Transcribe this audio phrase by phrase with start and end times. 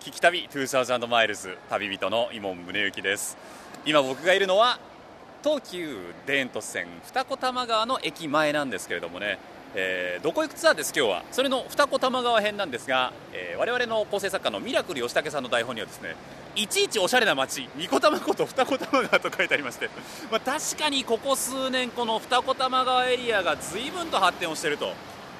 [0.00, 3.36] 聞き旅2000マイルズ旅人の伊門宗行です。
[3.84, 4.78] 今僕がいるのは
[5.42, 9.40] 東急田園都線二子玉川の駅前なんですけれどもね、
[9.74, 11.24] えー、どこ行くツアーです今日は。
[11.32, 16.14] それの二子玉川編なんですが、えー、我々の構成作家のミラクル吉武さんの台本にはですね
[16.54, 19.90] いちいちおしゃれな街二子玉こと二子玉川と書いてありまして、
[20.30, 24.92] まあ、確かにここ数年この二子玉川エリアが随分と発展をしていると。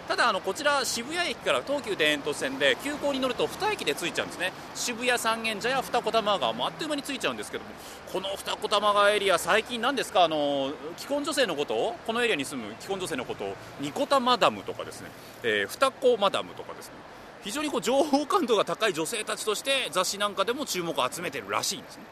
[0.09, 4.53] ただあのこちら渋谷駅から東急田園都市線で急行に乗ると2駅で着いちゃうんですね。
[4.75, 7.71] 渋谷三軒茶屋二子玉川もあっという間に着いちゃうんですけども
[8.11, 10.25] この二子玉川エリア最近何ですか？
[10.25, 11.75] あの既婚女性のこと？
[11.75, 13.45] をこのエリアに住む既婚女性のこと？
[13.45, 15.11] をニコタマダムとかですね、
[15.43, 16.95] えー、二子マダムとかですね。
[17.45, 22.05] 非常にこう情報感度が高い女性たちとして雑誌なんかでも注目を集めてるらしいんですね。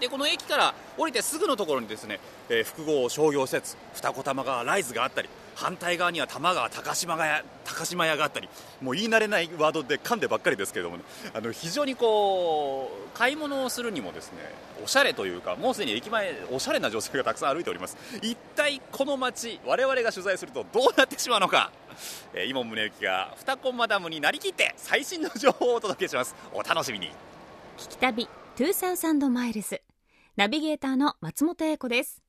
[0.00, 2.20] でこの駅から降りてすぐのところにですね、
[2.50, 8.48] えー、複合商業施設二子玉川ライズがあったり反対側には多摩川高島屋高島屋があったり
[8.82, 11.02] もう言い慣れないワードで噛んでばっかりですけれども、ね、
[11.34, 14.38] あの非常にこう買い物をするにもですね
[14.84, 17.96] おしゃれというかもうすでに駅前おしゃれな女性がたくさん歩いております。
[18.22, 21.72] 一体この街我々が取材するとどうなってしまうのか、
[22.34, 26.34] えー、今宗行が二子マダムになりきって最新の情報をお届けします。
[26.52, 27.10] お楽しみに。
[27.78, 29.82] 聞き旅2000マイルズ
[30.36, 32.22] ナビゲーターの松本英子です。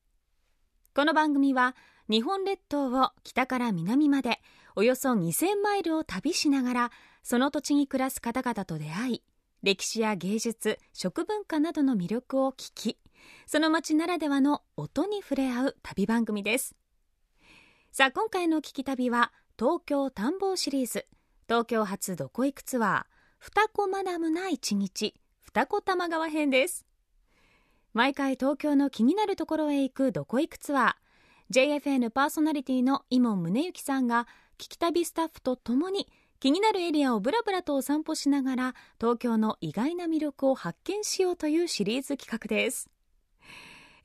[0.95, 1.75] この番組は
[2.09, 4.39] 日本列島を北から南まで
[4.75, 6.91] およそ2000マイルを旅しながら
[7.21, 9.23] その土地に暮らす方々と出会い
[9.63, 12.97] 歴史や芸術食文化などの魅力を聞き
[13.45, 16.75] その街ならではの音に触れ合う旅番組です。
[17.91, 21.05] さあ今回の聞き旅は東京探訪シリーズ。
[21.47, 23.03] 東京発どこ行くツアー
[23.39, 26.85] 二子マダムな一日二子玉川編です。
[27.93, 31.06] 毎回東京の気になるところへ行くどこ行くツアー
[31.49, 36.07] JFN パーソナリティの伊門宗行さんが聞き旅スタッフとともに
[36.41, 42.89] 気になるエリアをブラブラとお散歩しながら東京の意外な魅力を発見しようというシリーズ企画です。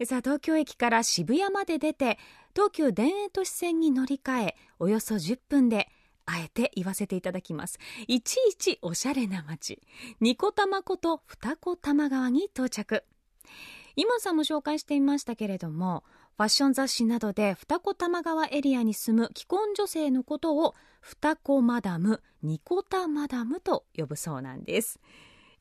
[0.04, 2.19] さあ東京駅から渋谷まで出て
[2.54, 5.88] 東急田園都市線に乗り換えおよそ10分で
[6.26, 7.78] あえて言わせていただきます。
[8.06, 9.82] いちいちおしゃれな街。
[10.20, 13.02] ニコタマこと二子玉川に到着。
[13.97, 16.04] 今さんも紹介していましたけれども
[16.37, 24.98] ファッション雑誌などで二子玉川エリアに住む既婚女性のことを二子マダム、ニコタマダムと呼ぶそうなんです。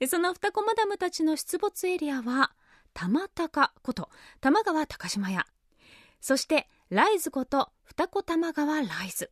[0.07, 2.53] その二子マダムたちの出没エリアは、
[2.93, 4.09] 玉高こと
[4.39, 5.45] 玉川高島屋。
[6.21, 9.31] そして、ライズこと二子玉川ライズ。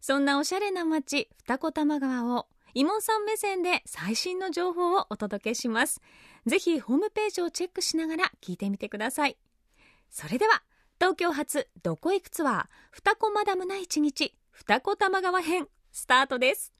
[0.00, 6.00] そんなおしゃれな街、二子玉川を、イモンさん目線で最新の情報をお届けします。
[6.46, 9.36] ぜひホームページをチェックしながら聞いてみてください。
[10.14, 10.62] それでは
[11.00, 16.70] 東京発どこ行くツアー二子マダムな一日二子玉川編スタートです。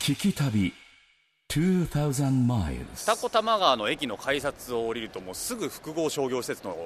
[0.00, 0.74] 聞き旅
[1.48, 1.86] 2000
[2.44, 6.76] miles 二子玉川の駅の改札を降りるともうすぐ複合商業施設の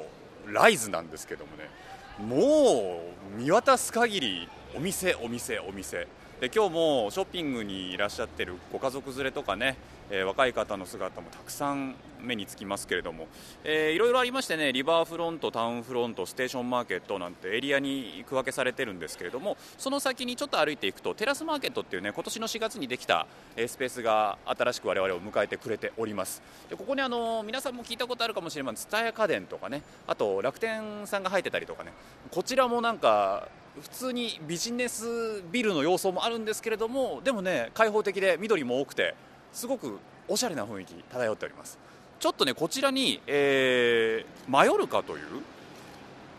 [0.46, 1.70] ライズなんですけどもね。
[2.18, 3.00] も
[3.34, 6.06] う見渡す限りお店お店お店。
[6.38, 9.78] で今日もショッピングにいらっしゃってるご家族連れとかね、
[10.10, 13.26] えー、若い方の姿もたくさん目につきますけれども、
[13.64, 26.42] えー、いろいろありましてねリバーフロント、タウンフロントステーションマーケットなんてエリアに区分けされてるんですけれどもその先にちょっと歩いていくとテラスマーケットっていうね今年の4月にできた、えー、スペースが新しく我々を迎えてくれております。
[26.68, 28.90] でここにあの皆さんも聞いたことあるかもしれません。
[28.90, 31.92] 蔦屋家電とかねあと楽天さんが入ってたりとかね
[32.30, 33.48] こちらもなんか
[33.80, 39.14] 普通にビジネスビルの様相もあるんですけれどもでもね開放的で緑も多くて
[39.52, 39.98] すごく
[40.28, 41.78] おしゃれな雰囲気漂っております。
[42.18, 45.26] ちょっとねこちらに、えー、マヨルカという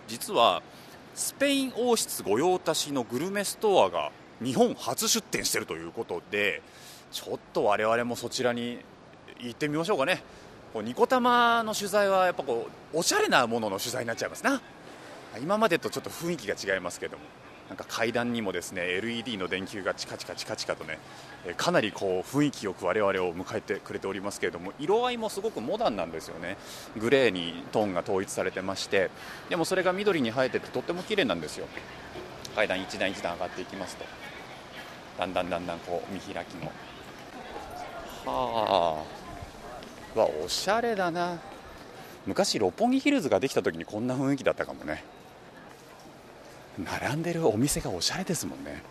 [0.08, 0.64] 実は
[1.14, 6.62] スペイン王室御用達のグルメストアが日本初出店しているということで
[7.12, 8.80] ちょっと我々もそちらに
[9.40, 10.24] 行ってみましょうかね。
[10.74, 14.62] こうニコタマの取材はやっぱこうおしゃれなものの取材になっちゃいますな。
[15.42, 17.24] 今までとちょっと雰囲気が違いますけども。
[17.70, 21.00] なんか階段にもですね LED の電球がチカチカチカチカとね
[21.58, 26.58] かなりこう雰囲気よく我々を迎えてくれておりますけれども色合いもすごくモダンなんですよね。
[26.98, 29.10] グレーにトーンが統一されてまして
[29.50, 31.68] でもそれが緑に映えててとっても綺麗なんですよ。
[32.56, 34.06] 階段一段一段上がっていきますと。
[35.20, 36.72] だんだんだんだんこう見開きも。
[38.26, 39.04] は
[40.16, 40.20] あ。
[40.20, 41.38] わおしゃれだな。
[42.26, 45.04] 昔六本木ヒルズができた時にこんな雰囲気だったかもね。
[46.78, 48.82] 並んでるお店がおしゃれですもんね。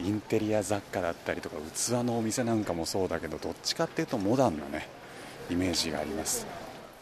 [0.00, 4.88] インテリア雑貨だったりとか器のお店なんかもそうだけどどっちかっていうとモダンなね
[5.50, 6.46] イメージがあります。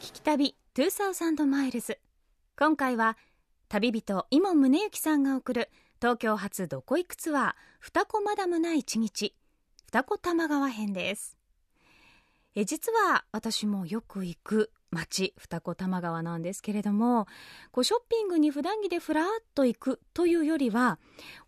[0.00, 1.98] 聞き旅2000マイルズ。
[2.58, 3.16] 今回は
[3.68, 5.70] 旅人伊門宗行さんが送る
[6.00, 9.34] 東京発どこ行くツアー二子マダムな一日。
[9.86, 11.36] 二子玉川編です。
[12.54, 17.26] え実は私もよく行く町二子玉川なんですけれども
[17.70, 20.98] こうショッピングに普段着でふらっと行くというよりは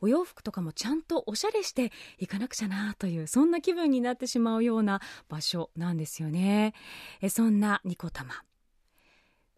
[0.00, 6.75] お洋服とかもちゃんとおしゃれして行かなくちゃなというそんな気分になってしまうような場所なんですよね。
[7.20, 8.34] えそんな二子玉。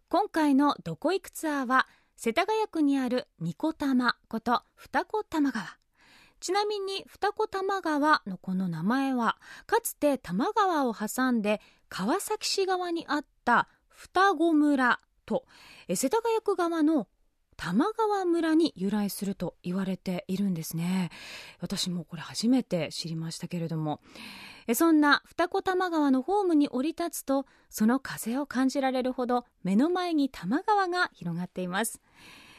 [0.09, 5.77] 今回の「どこ行くツアーは」世田谷区にある二子玉こと二子玉川。
[6.39, 15.45] ちなみに二子玉川のこの名前はかつて多摩川を挟んで川崎市側にあった双子村と
[15.89, 17.07] 世田谷区側の
[17.55, 21.11] 玉川村に由来すると言われているんですね。
[21.59, 24.01] 私もこれ初めて知りましたけれども。
[24.73, 32.01] そんな二子玉川のホームに降り立つとその風を感じられるほど目の前に玉川が広がっています。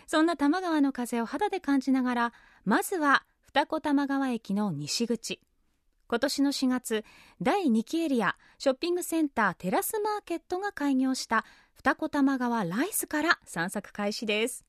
[0.07, 2.33] そんな玉川の風を肌で感じながら
[2.65, 5.41] まずは二子玉川駅の西口。
[6.07, 7.05] 今年の4月
[7.41, 14.65] 第2期エリアショッピングセンターテラスマーケットが開業した二子玉川ライズから散策開始です。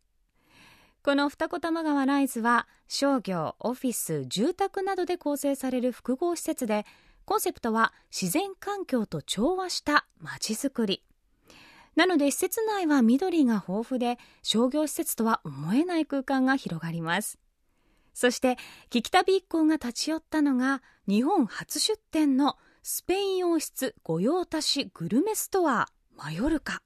[1.04, 6.86] この二子玉川ライズは商業オフィス住宅などで構成される複合施設で
[7.26, 11.04] コンセプトは自然環境と調和したまちづくり。
[11.96, 17.38] なので施設内は緑が豊富で商業施設とは思えない空間が広がります。
[18.16, 18.54] そして
[18.90, 26.82] 聞き旅一行が立ち寄ったのが日本初出店のスペイン王室御用達グルメストアマヨルカ。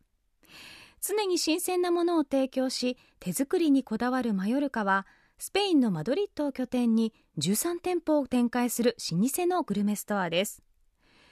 [0.99, 5.05] 常に新鮮なものを提供し手作りにこだわるマヨルカは
[5.37, 10.63] スペインのマドリッドを拠点に13店舗を展開する老舗のグルメストアです。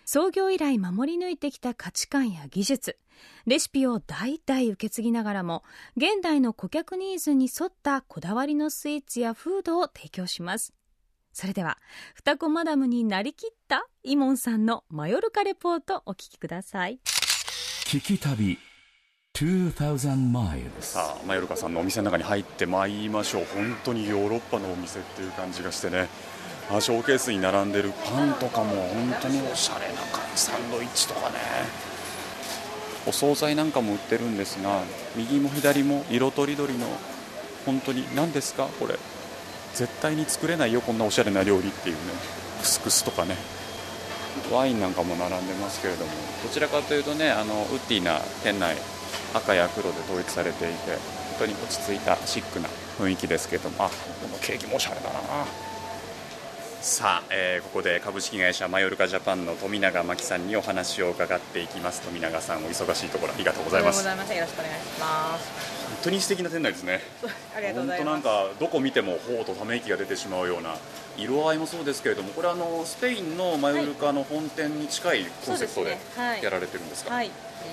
[0.10, 2.98] 創業以来守り抜いてきた価値観や技術。
[3.46, 5.66] レシピを代々受け継ぎながらも
[5.98, 10.74] 現代の顧客ニーズに沿ったこだわりのスイーツやフードを提供します。
[11.34, 11.78] それでは
[12.14, 17.02] 二子マダムになりきったイモンさんのマヨルカレポートお聞きください。
[17.88, 18.58] 聞き旅
[20.80, 23.46] さあマヨルカさんのお店の中に入ってまいりましょう。
[23.54, 26.08] 本当にヨーロッパのお店っていう感じがしてね。
[26.70, 30.42] あショーケースに並んでるパンとかも本当におしゃれな感じ。
[30.42, 31.36] サンドイッチとかね。
[33.06, 34.82] お惣菜なんかも売ってるんですが
[35.16, 36.86] 右も左も色とりどりの
[37.66, 38.66] 本当に何ですか？
[38.80, 39.00] これ。
[39.74, 42.02] 絶対に作れないよこんなおしゃれな料理っていうね。
[42.60, 43.36] クスクスとかね。
[44.52, 46.12] ワインなんかも並んでますけれども。
[46.44, 48.76] どちらかというとねあのウッディな店内
[49.34, 50.92] 赤や黒で統一されていて
[51.40, 52.68] 本当に落ち着いたシックな
[53.00, 53.86] 雰囲気ですけども。
[53.86, 53.94] あこ
[54.30, 55.20] のケーキもおしゃれだな。
[56.88, 62.02] さあ、えー、ここで株式会社マヨルカジャパンの富永真紀さんにお話を伺っていきます。
[62.02, 64.08] 富永さんお忙しいところありがとうございます。
[64.08, 65.86] よろしくお願いします。
[65.90, 67.02] 本当に素敵な店内ですね。
[67.54, 68.10] ありがとうございます。
[68.10, 70.76] 本当なんかどこ見てもほうとため息が出てしまうような
[71.18, 75.98] 色合いもそうですけれどもこれあのスペインのマヨルカの本店に近いコンセプトで
[76.42, 77.28] やられてるんですか、はい。
[77.28, 77.32] い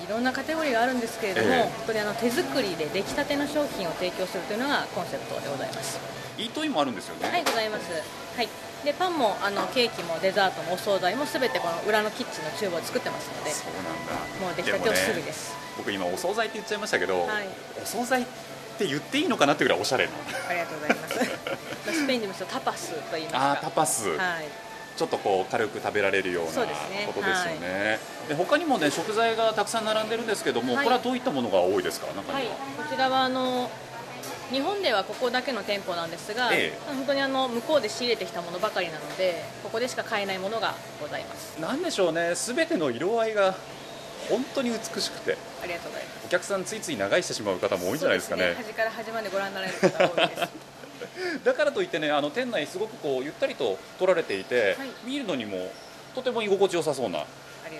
[0.09, 6.01] ろんなカテゴリーがあるんですけれども、えー、本当にあの手作りで出来たての商品を提供するというのがコンセプトでございます。
[6.37, 7.29] イートインもあるんですよね。
[7.29, 8.24] はいございます。
[8.35, 8.49] はい、
[8.83, 14.13] でパンもあのケーキもデザートもお惣菜もすべてこの裏のキッチンの厨房を作ってますのでそうなんだ。
[14.45, 17.47] もう出来たてをすぐです、ね、僕今お惣菜って言っちゃいましたけど、はい、
[17.81, 18.25] お惣菜っ
[18.77, 20.11] て言っていいのかなってぐらいおしゃれな。
[20.49, 21.95] ありがとうございます。
[21.95, 24.45] スペインでもタパスと言いますあタパス、はい。
[24.97, 27.59] ちょっとこう軽く食べられるようなことですよね。
[27.59, 27.99] で、ね
[28.29, 32.07] はい、他にもね食材がたくさん並んでるんですけども、はい、これはどういったものが多いですか？
[32.07, 32.51] 中は、はい、こ
[32.89, 33.69] ちらはあの
[34.51, 41.59] 日本ではここだけの店舗なんですが、ええ、本当にあの向こうで仕入れてきたものばかりなのでここでしか買えないものがございます。
[41.59, 42.35] なんでしょうね。
[42.35, 43.55] すべての色合いが
[44.29, 46.25] 本当に美しくてありがとうございます。
[46.25, 50.49] お客さんついつい長居してしまう方も多いんじゃないですかね、ね、端から端までご覧になられる方多いです。
[51.43, 55.71] だからといってねあの店内すごくこうゆったりと取られていて、はい、見るのにも
[56.13, 57.25] とても居心地よさそうな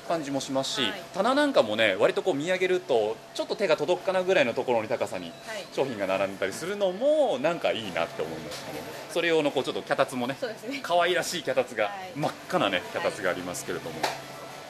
[0.07, 5.31] 感じもしますし、はい、棚なんかもね割とこう見上げるとちょっと手が届くかなぐらいのところに高さに
[5.73, 10.35] 商品が並んでたりするのもなんかいいなって思いますね、それ用のこうちょっと脚立もね
[10.81, 13.95] 可愛、らしい脚立が、真っ赤なね脚立がありますけれども、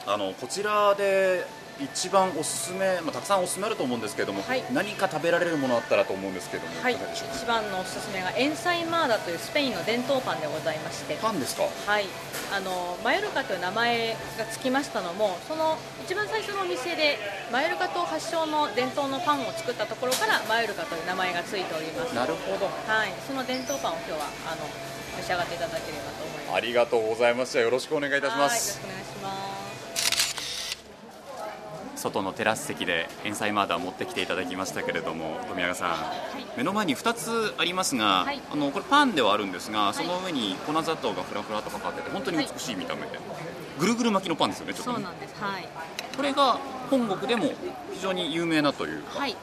[0.06, 1.44] あのこちらで
[1.80, 7.36] 一番おすすめ、まあ、たくさんおすすめあると思うんですけれども、はい、何か食べられるものあったらと思うんですけれども、はい、いかがでしょうか？
[7.36, 11.16] 一番のおすすめがエンサイマーダというスペインの伝統パンでございまして。
[11.20, 11.64] パンですか？
[11.86, 12.06] はい。
[12.52, 17.18] あのマヨルカという名前がつきましたのもその一番最初のお店で
[17.50, 22.14] マヨルカ島発祥の伝統のパンを作ったところからマヨルカという名前がついております。
[22.14, 24.62] なるほど、はい、その伝統パンを今日はあの
[25.18, 26.54] 召し上がっていただければと思います。
[26.54, 27.60] ありがとうございました。
[27.60, 28.78] よろしくお願いいたします。
[28.78, 29.65] よろしくお願いします。
[31.96, 35.96] 外のテラス席で塩菜マーダー持ってきていただきましたけれども富永さん、は
[36.38, 43.18] い、目の前に2つありますが、はい、あのこれパンではあるんですがその上に粉砂糖がふらふらとかかってて本当に美しい見た目で、
[43.78, 45.34] ぐるぐる巻きのパンですよねちょっと、ね、そうなんです。
[45.40, 45.68] はい。
[46.16, 46.58] これが
[46.90, 47.44] 本国でも
[47.92, 49.02] 非常に有名なという。
[49.08, 49.34] はい。
[49.34, 49.38] こ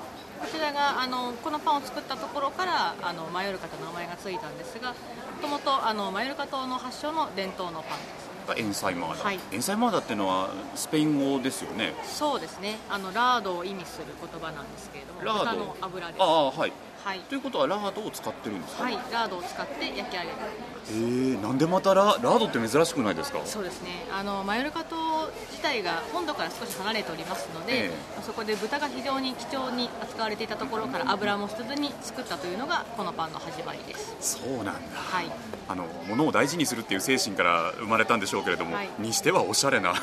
[0.51, 4.95] ちらがあのこのパンを作ったところからあのマヨルカと名前がついたんですがも
[5.41, 8.23] ともとあのマヨルカ島の発祥の伝統のパンです。
[8.27, 11.93] がエンサイマーダ、はい、エンサイマーダっていうのはスペイン語ですよね。
[12.03, 12.77] そうですね。
[12.89, 15.59] あのラードを意味する言葉なんですけれどもラード。
[15.59, 16.21] の油です。
[16.21, 16.73] ああはい
[17.03, 18.83] はい、ということはラードを使ってるんですか？
[18.83, 20.33] はいラードを使って焼き上げて
[20.89, 23.41] えー、なんでまたララードって珍しくないですか？
[23.45, 24.05] そうですね。
[24.11, 34.37] あのマヨルカ島自体が本土から少し離れておりますので、えー、そこで豚が非常に貴重に扱われていたところから油も捨てずに作ったというのがこのパンの始まりです。
[34.39, 35.25] そうなんだ、はい、
[35.67, 39.93] あの物を大事にするっていう精神から生まれたんでしょうけれども、はい、にしてはおしゃれな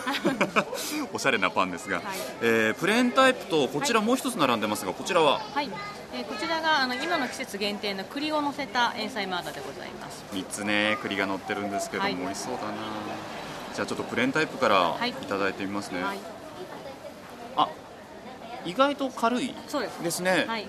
[1.15, 2.05] おしゃれなパンですが、はい、
[2.43, 5.41] えー、プレーンタイプとこちらもう一つ並んでますがこちらは？
[5.55, 5.71] はい
[6.13, 10.25] えー、こちらがあの今の季節限定の栗を乗せた塩菜マーダでございます。
[10.33, 12.73] 3つね栗が乗ってるんですけども、はい、美味しそうだな。
[13.75, 15.13] じゃあちょっとプレーンタイプからい。
[15.13, 16.19] ただいてみますね、はい、
[17.57, 17.69] あ
[18.65, 19.55] 意外と軽い
[20.03, 20.21] です。
[20.21, 20.67] ね、はい、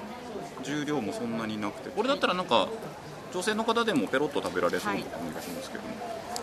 [0.64, 1.90] 重量もそんなになくて。
[1.90, 2.68] これだったらなんか
[3.34, 5.90] 女性の方でもペロッと食べられそうな感じがしますけども、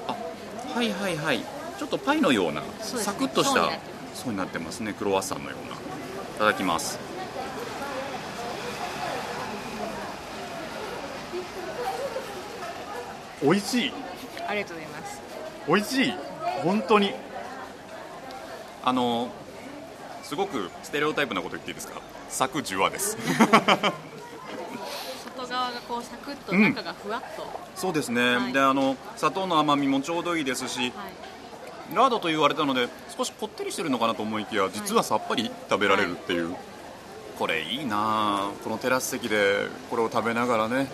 [0.08, 1.44] あはいはいはい。
[1.78, 3.70] ちょっとパイのような、ね、サクッとした
[4.14, 4.92] そうになってますね。
[4.92, 5.76] クロワッサンのような。
[5.76, 5.78] い
[6.38, 7.07] ただきます
[13.42, 13.92] 美味しい。
[14.46, 15.20] ありがとうございます。
[15.68, 16.14] 美味しい。
[16.62, 17.12] 本当に。
[18.84, 19.28] あの
[20.22, 22.00] すごくステレオタイプなこと言っていいですか？
[22.28, 23.16] サクジュワです。
[25.36, 30.92] 外側がこうサクッと中がふわっと、うん、そうですね、はい、であの砂糖の甘みもちょうどいいですし、はい、
[31.94, 36.58] ラードと言われたので少しこってりしてるのかなと思いきや実はさっぱり食べられるっていう、はい、
[37.38, 40.88] これいいなこのテラス席でこれを食べながらね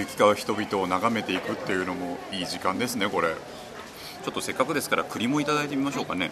[0.00, 3.28] 行き交う人々を眺めていくっていうのもいい時間ですねこれ。
[4.24, 6.30] ちょっとせっかくですから栗もいただいてみましょうかね。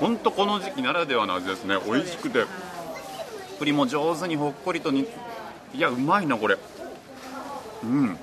[0.00, 1.76] 本当この時期ならではの味ですね。
[1.86, 2.44] 美味しくて。
[3.58, 5.08] 栗も上手にほっこりとに
[5.74, 6.56] いやうまいなこれ。
[7.82, 8.16] うん。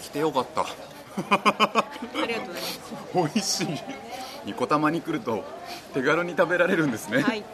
[0.00, 0.62] 来てよかった。
[0.62, 0.66] あ
[2.26, 2.80] りがとうございます。
[3.14, 3.66] 美味しい。
[4.44, 5.44] ニコ玉に来ると
[5.92, 7.44] 手軽に食べられるんですね、はい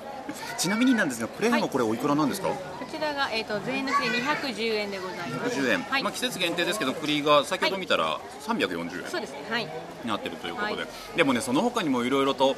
[0.58, 5.60] ちなみになんですがプレーンはこれおいくらなんですか、はい、こちらが、えーと、税抜きで210円でございます。
[5.60, 9.38] 210円、はい、まあ、季節限定ですけど栗が先ほど見たら340円、そうですね。
[9.50, 9.64] はい。
[9.64, 9.70] に
[10.06, 12.56] なってるということで、でもねその他にもいろいろと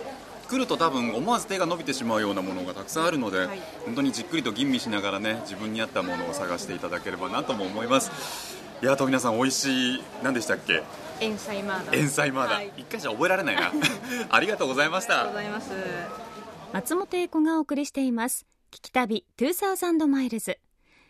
[0.48, 8.56] 来ると多分思わず手が伸びてしまうようなものがたくさんあるので、はい、本当にじっくりと吟味しながらね自分に合ったものを探していただければなとも思います。
[8.82, 10.82] いやと皆さん美味しい何でしたっけ？
[11.20, 11.92] 塩菜マーダ。
[11.94, 13.72] 塩菜マーダ、はい、一回じゃ覚えられないな。
[14.30, 15.22] ありがとうございました。
[15.22, 16.35] ありがとうございます
[16.72, 18.46] 松本英子がお送りしています。
[18.70, 20.58] 聞き旅2000マイルズ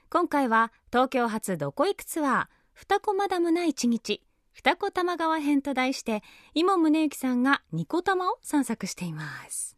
[0.09, 4.23] 今回は東京発どこ行くツアー二子マダムな一日
[4.53, 6.23] 二子玉川編と題して
[6.55, 9.77] 今宗行さんがニコ玉を散策しています。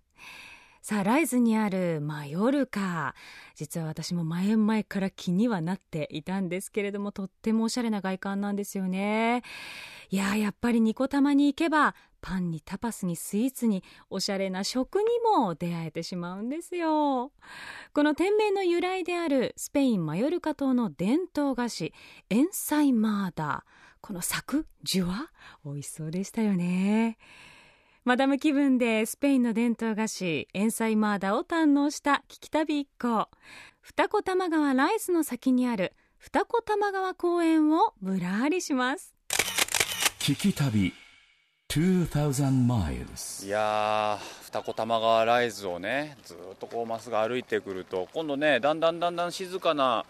[0.82, 3.14] さあライズにあるマヨルカ
[3.54, 9.42] 実は私も前々から気にはなっていたんですけれどもとってもおしゃれな外観なんですよね。
[10.10, 15.04] いややっぱりニコ玉に行けばパンにタパスにスイーツにおしゃれな食に
[15.36, 17.32] も出会えてしまうんですよ。
[17.92, 21.92] この店名の由来であるスペインマヨルカ島の伝統菓子
[22.30, 23.64] エンサイマーダ
[24.00, 25.30] このサクジュワ
[25.64, 27.18] 美味しそうでしたよね。
[28.04, 33.28] マダム気分でスペインの伝統菓子エンサイマーダを堪能した聞き旅一行。
[33.80, 39.14] 二子玉川ライスの先にある二子玉川公園をぶらりします。
[40.20, 40.92] 聞き旅。
[43.44, 50.06] いや二子玉川ライズをねずっとこうまっすぐ歩いてくると今度ねだんだんだんだん静かな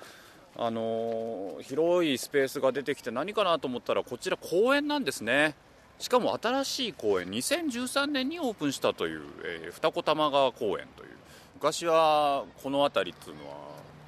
[0.57, 5.57] あのー、広いスペースが出てきて何かなと思ったらこちら公園なんですね。
[5.99, 11.11] しかも新しい公園2013年にオープンしたという、えー、二子玉川公園という。
[11.57, 13.57] 昔はこの辺りっていうのは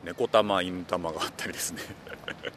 [0.04, 1.82] 猫玉犬玉があったりですね。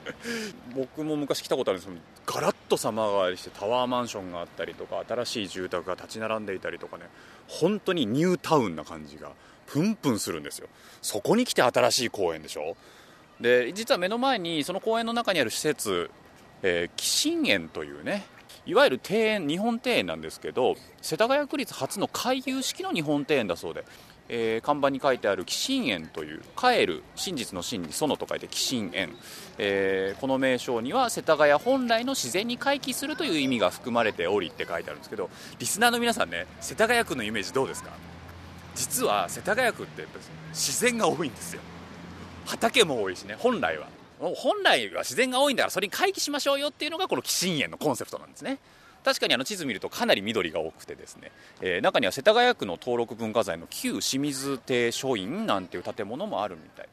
[0.75, 7.05] 僕も昔来たことあるんですけどガラッと様変わりしてタワーマンションがあったりとか新しい住宅が立ち並んでいたりとかね。
[7.47, 9.31] 本当にニュータウンな感じが
[9.67, 10.67] プンプンするんですよ。
[11.01, 12.77] そこに来て新しい公園でしょ。
[13.41, 16.09] で実は目の前にその公園の中にある施設、
[16.61, 18.25] えー、園というね
[18.65, 23.83] いわゆる庭園日本庭園なんですけど世田谷区立初の回遊式の日本庭園だそうで。
[24.35, 29.13] えー、看板に書いてある寄神園という帰る真実の真に園と書いて寄神園、
[29.59, 37.91] えー、この名称には世田谷本来の自然に回帰するという意味が含まれておりって書いてあるんですけどリスナーの皆さんね世田谷区のイメージどうですか？
[38.73, 40.07] 実は世田谷区って
[40.49, 41.61] 自然が多いんですよ。
[42.47, 43.87] 畑も多いしね本来は。
[44.19, 48.57] 本来は自然が多いんだからそれに回帰しましょうよっていうのがこの寄神園のコンセプトなんですね。
[49.03, 51.31] 確かにあの地図見るとかなり緑が多くてですね、
[51.61, 56.89] えー、中には世田谷区の登録文化財の旧清水亭書院なんていう建物もあるみたい。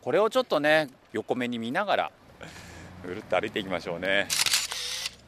[0.00, 2.12] これをちょっとね横目に見ながら
[3.06, 4.26] ぐるっと歩いていきましょうね。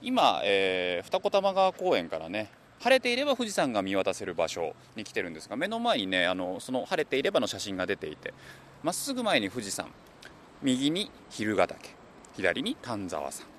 [0.02, 2.50] 今、えー、二子玉川公園からね
[2.80, 8.34] 晴れていれば富士山が見渡せる場所に来てるんですが目の前にねあのその晴れていればの写真が出ていて
[8.82, 9.86] まっすぐ前に富士山
[10.62, 11.90] 右に蛭ヶ岳
[12.36, 13.53] 左に丹沢山。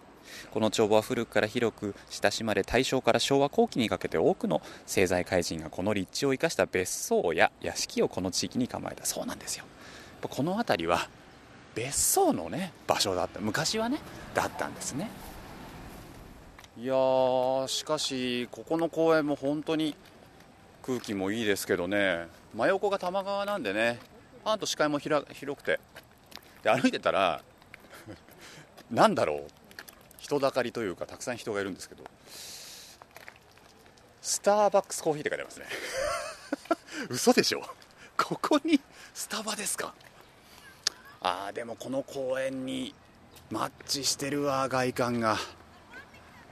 [0.51, 9.65] この帳簿は古くから広く親しまれ大正から昭和後期にかけて多くの政財界人がこの立地を生かした別荘や屋敷をこの地域に構えたそうなんですよ。
[10.21, 11.07] この辺りは
[11.75, 13.99] 別荘のね場所だった昔はね
[14.33, 15.09] だったんですね。
[16.77, 16.93] いや
[17.67, 19.95] しかしここの公園も本当に
[20.85, 22.27] 空気もいいですけどね。
[22.53, 23.99] 真横が多摩川なんでね
[24.43, 25.25] パンと視界も広
[25.57, 25.79] くて。
[26.63, 27.41] で歩いてたら
[28.89, 29.47] なんだろう。
[30.25, 32.03] 人だかりというかたくさん人がいるんですけど
[34.23, 35.65] スターバックスコーヒーって書いてますね。
[37.09, 37.61] 嘘でしょ？
[38.17, 38.81] ここに
[39.13, 39.93] スタバですか？
[41.21, 42.95] ああでもこの公園に
[43.51, 45.37] マッチしてるわ外観が。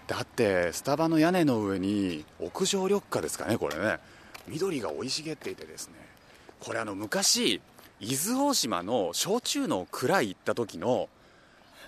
[0.05, 3.97] だってスタバの屋根の上に屋上緑化ですかねこれね。
[4.47, 5.93] 緑が生い茂っていてですね。
[6.59, 7.59] これあの昔
[7.99, 11.09] 伊豆大島の焼酎の蔵行った時の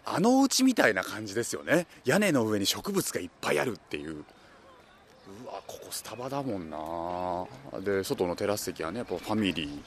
[0.05, 1.88] あのうちみたいな感じですよね。
[2.05, 4.12] 屋根の上に植物がいっぱいあるっていう。
[4.13, 7.81] うわここスタバだもんな。
[7.81, 9.81] で外のテラス席はねやっぱファミリ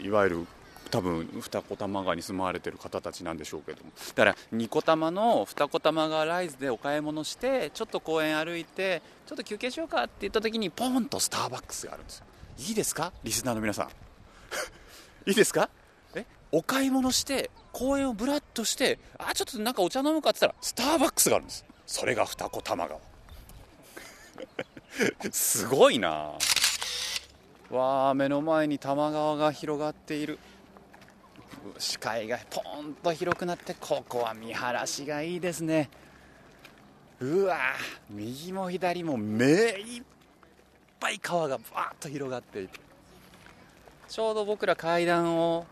[0.00, 0.06] ー。
[0.06, 0.46] いわゆる
[0.90, 3.90] 多分二子玉川に住まわれてる方たちなんでしょうけども。
[4.08, 12.24] だから二子玉の二子玉川ライズでお買い物してちょっと公園歩いてちょっと休憩しようかって言った時にポンとスターバックスがあるんですよ。
[12.58, 13.12] いいですか？
[13.22, 13.88] リスナーの皆さん。
[15.30, 15.70] いいですか？
[16.14, 16.26] え？
[16.50, 20.30] お買い物して公園をブラッとしてあちょっとなんかお茶飲むか？
[20.30, 23.00] って言ったらスターバックスがあるんですそれが二子玉川。
[25.32, 26.32] すごいな。
[27.70, 30.38] わあ目の前に多摩川が広がっている。
[31.78, 35.88] 視界がポンと広くなってここは見晴らしがいいですね。
[37.20, 37.56] うわ
[38.10, 40.02] 右も左も目いっ
[40.98, 42.80] ぱい川がバーッと広がっていて
[44.08, 45.64] ちょうど僕ら階段を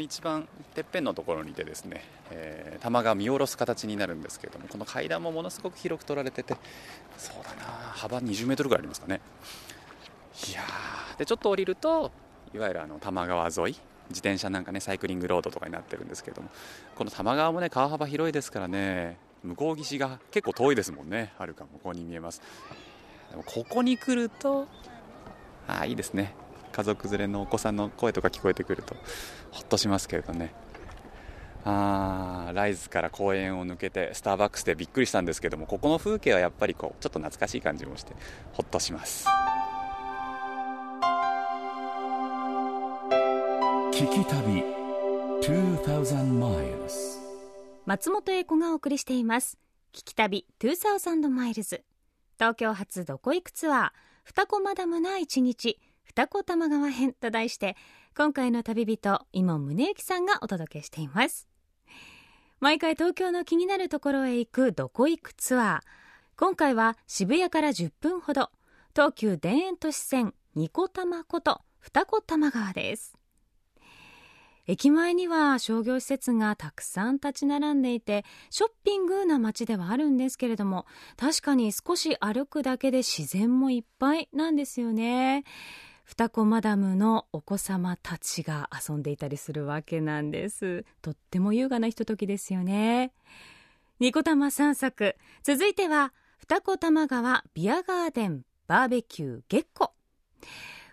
[0.00, 6.56] 一番てっぺんのところにいてですね、えー、玉が見下ろす形になるんですけれどもこの階段もものすごく広く取られてて
[7.16, 9.20] そうだな幅20メートルぐらいありますかね。
[10.50, 10.62] いや
[11.16, 12.10] でちょっと降りると
[12.52, 13.76] いわゆるあの多摩川沿い
[14.08, 16.48] 自転車なんかねサイクリングロードとかになってるんですけれども
[16.96, 22.42] この多摩川もね川幅広いですからね向こう岸が結構遠いですもんねはるか向こうに見えます。
[23.30, 24.66] でもここに来ると
[25.66, 26.34] ああいいですね。
[26.74, 28.96] 家族連れのお子さんの声とか聞こえてくると
[29.52, 30.52] ほっとしますけれどね。
[31.66, 38.12] あライズから公園を抜けてスターバックスでびっくりしたんですけどもここの風景はやっぱりこうちょっと懐かしい感じもして
[38.52, 39.26] ほっとします。
[43.92, 44.64] 聞き旅
[45.40, 47.20] 2000 miles
[47.86, 49.58] 松本英子がお送りしています。
[49.92, 51.84] 聞き旅2000マイルズ
[52.36, 53.90] 東京発どこ行くツアー
[54.24, 57.76] 二子マダムな一日二子玉川編と題して
[58.16, 61.48] 今回の旅人今宗行さんがお届けしています。
[62.60, 66.04] 毎回東京の気になるところへ行くどこ行くツアー。
[66.36, 68.50] 今回は渋谷から10分ほど
[68.94, 73.18] 東急田園都市線二子玉こと二子玉川です。
[74.66, 80.86] 駅前には商業施設がたくさん立ち並んでいてショッピングな街ではあるんですけれども
[81.18, 85.44] 確かに少し歩くだけで自然もいっぱいなんですよね。
[86.04, 90.84] 双子マダムのお子様たちが遊んでいたりするわけなんです。
[91.00, 93.12] とっても優雅なひとときですよね。
[94.00, 99.92] ニコタマ散策続いては二子玉川ビアガーデンバーベキュー月湖。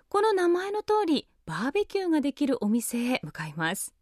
[0.08, 3.94] この名前の通りバーベキューができるお店へ向かいます。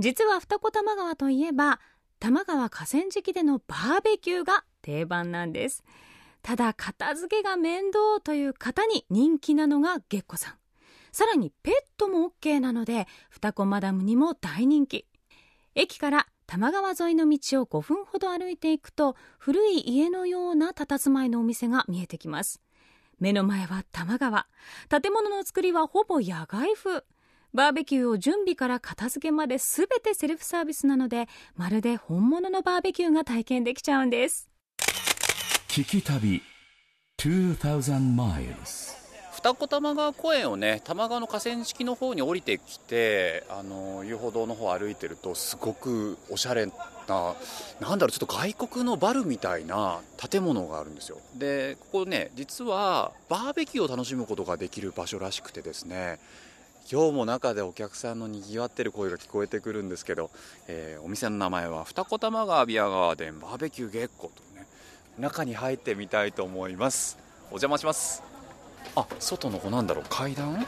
[0.00, 1.80] 実は二子玉川といえば
[2.18, 5.84] 多摩川河川敷でのバーベキューが定番なんです。
[6.46, 10.54] ただ片付けが面倒という方に人気なのが月子さん。
[11.10, 15.08] さらにペットも OK なので双子マダムにも大人気。
[15.74, 22.62] 駅から多摩川沿いの道を5分ほど歩いていくと古い家のような佇まいのお店が見えてきます。
[23.18, 24.46] 目の前は多摩川。
[24.88, 27.02] 建物の作りはほぼ野外風。
[27.54, 34.48] バーベキューを準備から片付けまで全てセルフサービスなのでまるで本物のバーベキューが体験できちゃうんです。
[35.76, 36.40] 聞き旅
[37.18, 38.96] 2000 miles
[39.30, 46.72] 二子玉川公園をね玉川の河川敷の方に降りてきてあの遊歩道の方歩いてるとすごくおしゃれな
[47.78, 51.18] なんだろうちょっと外国のバルみたいな建物があるんですよ。
[51.34, 56.18] でここね実はバーベキューを楽しむことができる場所らしくてですね
[56.90, 60.30] 今日も中でお客さんのにぎわってる声が聞こえてくるんですけど、
[60.68, 64.46] えー、お店の名前は二子玉川ビアガーデンバーベキュー月光と。
[65.18, 67.18] 中に入ってみたいと思います。
[67.46, 68.22] お邪魔します。
[68.94, 70.04] あ外の子なんだろう。
[70.08, 70.66] 階段？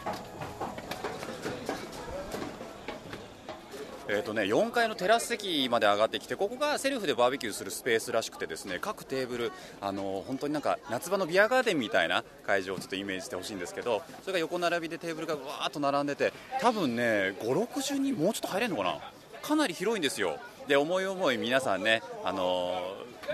[4.10, 18.98] えーとね、4階のテラス席まで上がってきてここがセルフでバーベキューするスペースらしくてですね各テーブルあの本当になんか夏場のビアガーデンみたいな会場をちょっとイメージしてほしいんですけどそれが横並びでテーブルがわーっと並んでて多分ね560人もうちょっと入れるのかな？
[19.42, 20.38] かなり広いんですよ。
[20.66, 22.80] で思い思い皆さんねあの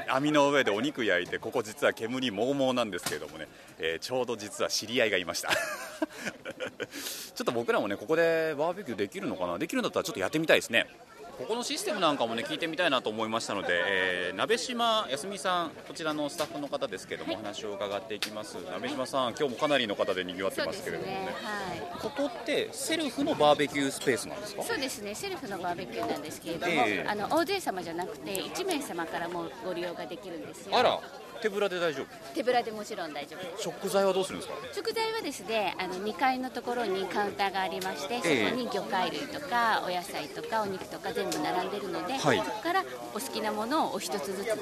[0.09, 5.51] 網の上でお肉焼いてここ実は煙もうもうなんですけれどもね、えー、ちょうど実は知り合いがいました。
[5.55, 9.59] ちょっと僕らもねここでバーベキューできるのかな？
[9.59, 10.87] できるんだったらちょっとやってみたいですね。
[11.39, 18.57] ここのシステムなんかもね聞いてみたいなと思いましたので、えー、鍋島康美さんこちらのスタッフの方ですけども、はい、お話を伺っていきます。
[18.73, 24.63] 鍋島さん今日もかなりの方で賑わってますけれどもね、ね、はい、ここってセルフのバーベキュースペースなんですか？
[24.63, 30.77] そうですねセルフのバーベキューなんですけれども、えー、あの大勢様じゃなくて1名様からもご利用ができるんですよ。
[30.79, 31.01] あら
[31.45, 32.07] 手ぶらで大丈夫？
[32.35, 34.59] 手ぶらでもちろん大丈夫食材はどうするんですか？
[34.73, 44.59] 食材はですねあの2階のところにカウンターがありまして、えー、そこに魚介類とかお野菜とかお肉とか全部並んでるので、はい、そこからお好きなものをお一つずつでも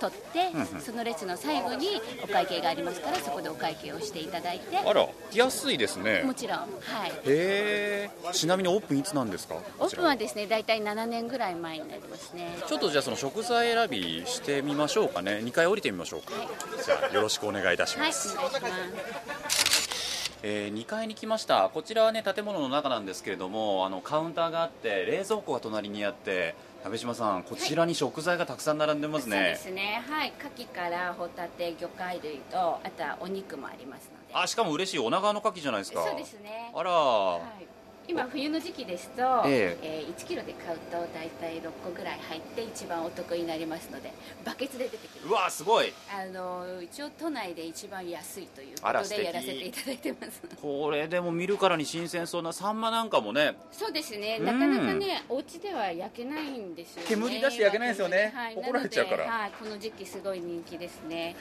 [0.00, 4.78] 取って、うんうん、その列の最後にお会計がありますからそこでお会計をしていただいて。
[4.78, 6.24] あら安いですね。
[6.24, 6.64] もちろんは
[7.06, 7.10] い。
[7.10, 8.10] へえ。
[8.32, 9.54] ちなみにオープンいつなんですか？
[9.78, 12.58] オープンはですね大体7年ぐらい前になりますね。
[12.66, 15.40] ちょっとじゃあその食材選びしてみましょうかね。
[15.44, 16.48] 2回降りてみましょうか、はい、
[16.84, 20.32] じゃあよろしくお願いいたします、はい、お願いします。
[20.44, 21.70] えー、2階に来ました。
[21.72, 30.02] こちらはね建物の中なんですけれどもあのカウンターがあって冷蔵庫が隣にあって鍋島さんこちらに食材がたくさん並んでますね、はい、そうですね。
[30.08, 30.32] はい。
[30.36, 34.34] 牡蠣からホタテ魚介類とあとはお肉もありますので。
[34.34, 36.04] あしかも嬉しい女川の牡蠣じゃないですか。
[36.04, 36.72] そうですね。
[36.74, 37.71] あら、はい
[38.08, 40.04] 今冬の時期ですと、ええ。
[40.08, 44.12] ー、1キロで買うと大体6個ぐらい入って一番お得になりますので
[44.44, 45.28] バケツで出てきます。
[45.28, 45.92] うわすごい。
[46.10, 50.42] あの一応都内で一番安いということでやらせていただいてます。
[50.60, 53.56] これでも見るからに新鮮そうなサンマなんかもね。
[53.70, 57.08] そうですね、なかなかねお家では焼けないんですよね。
[57.08, 59.30] 煙出して焼けないですよね、はい、怒られちゃうから。
[59.30, 61.36] はい、この時期すごい人気ですね。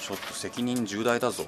[0.00, 1.44] ちょっと責任重大だぞ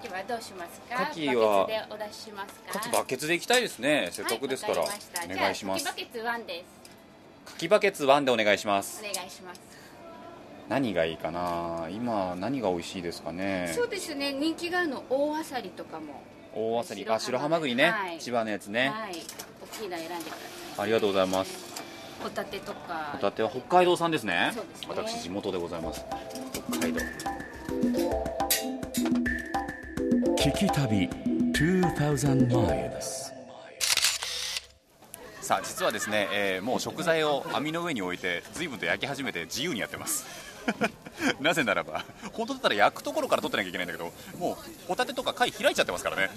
[0.00, 1.10] 牡蠣はどうしますか？
[1.10, 2.78] 牡蠣はバケツでお出ししますか？
[2.78, 4.08] 牡蠣バケツでいきたいですね。
[4.12, 4.88] せっかくですから、はい、
[5.30, 5.82] お願いします。
[5.82, 6.64] 牡蠣バケツ1で
[7.46, 7.54] す。
[7.56, 9.00] 牡蠣バケツ1でお願いします。
[9.00, 9.60] お願いします。
[10.68, 11.88] 何がいいかな？
[11.90, 13.72] 今何が美味しいですかね？
[13.74, 14.32] そうですね。
[14.32, 16.22] 人気があるの大あさりとかも。
[16.54, 17.06] 大あさり。
[17.08, 18.88] あ白ハマグリね、はい、千葉のやつね。
[18.88, 19.12] はい。
[19.12, 20.36] 大きいの選んでくだ
[20.76, 20.82] さい。
[20.84, 21.70] ありがとうございます。
[22.22, 23.10] ホタテとか。
[23.12, 24.52] ホタテは北海道産ですね。
[24.54, 24.62] ね。
[24.88, 26.04] 私地元でございます。
[26.70, 27.00] 北海道
[30.40, 31.06] 聞き旅
[31.52, 33.30] 2000 miles
[35.42, 40.24] さあ実はですね、えー、もう食材を網の上に置いて随分と焼き始めて自由にやってます。
[41.40, 46.30] なぜならば本当だったら焼くところから取ってなきゃいけないんだけどもうホタテとか貝開いちゃってますからね、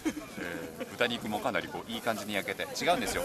[0.80, 3.24] えー、豚肉もかなりこういい感じに焼けて違うんですよ。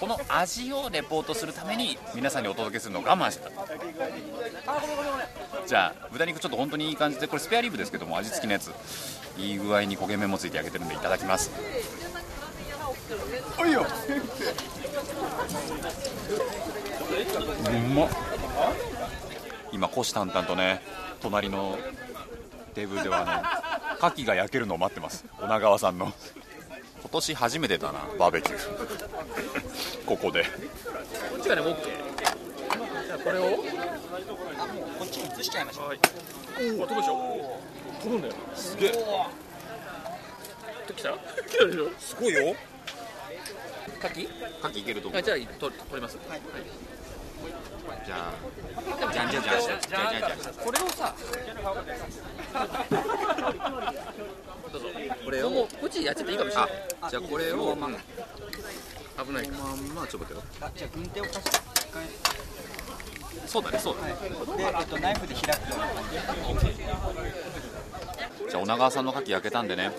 [0.00, 3.50] この味をレポートするために皆さんにお届けするのを我慢してた。
[5.66, 8.72] じゃあ豚肉ちょっと本当にいい感じでこれスペアリブですけども味付きのやつ。
[9.38, 11.50] いい具合に焦げ目もついて焼けてるんでいただきます。
[13.58, 13.82] おいよ。
[13.82, 13.84] う
[17.94, 18.08] まっ。
[19.72, 20.82] 今虎視眈々とね
[21.20, 21.78] 隣の
[22.74, 23.32] テーブルではね
[23.98, 25.24] 牡蠣が焼けるのを待ってます。
[25.40, 26.12] 女川さんの。
[27.02, 29.15] 今年初めてだなバーベキュー。
[30.06, 30.44] ここで。
[30.44, 30.50] こ
[31.36, 33.42] っちがね OK じゃあこれを？
[33.44, 33.56] あもう
[34.98, 35.88] こっちに移しちゃいましょう。
[35.88, 35.98] はい。
[36.78, 37.60] おお飛ぶでしょ？
[38.02, 38.34] 飛ぶんだよ。
[38.54, 38.92] すげえ。
[40.96, 41.66] 来た来た？
[41.66, 42.54] でしょすごいよ。
[43.98, 44.28] 牡蠣牡
[44.62, 45.22] 蠣いけると思う。
[45.22, 46.16] じゃあ取取ります。
[46.28, 46.40] はい、
[48.04, 48.34] じゃあ
[49.12, 49.80] じゃんじゃんじゃんじゃん。
[49.80, 51.14] じゃんじゃんこれをさ。
[54.72, 54.88] どうぞ。
[55.24, 55.50] これを？
[55.50, 56.70] もうこっちやっちゃっていいかもしれない。
[57.10, 57.88] じゃあこれを、ま
[59.24, 60.42] 危ないまんまちょっと待ってよ。
[60.76, 61.50] じゃあ軍手を貸して。
[63.46, 64.22] そうだねそうだね、はい、
[64.58, 66.76] で、えっと、ナイフで開くような感じ。
[68.50, 69.92] じゃあ女川さんの牡蠣焼けたんでね。